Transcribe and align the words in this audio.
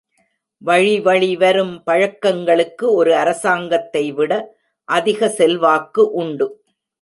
வழிவழி 0.61 1.37
வரும் 1.37 1.83
பழக்கங்களுக்கு 1.83 2.93
ஒரு 2.93 3.11
அரசாங்கத்தைவிட 3.13 4.31
அதிக 4.89 5.29
செல்வாக்கு 5.29 6.11
உண்டு. 6.13 6.47